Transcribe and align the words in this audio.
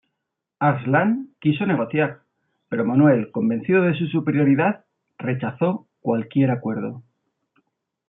Arslan 0.57 1.35
quiso 1.39 1.67
negociar, 1.67 2.21
pero 2.69 2.83
Manuel, 2.85 3.29
convencido 3.29 3.83
de 3.83 3.93
su 3.95 4.07
superioridad, 4.07 4.83
rechazó 5.19 5.87
cualquier 5.99 6.49
acuerdo. 6.49 7.03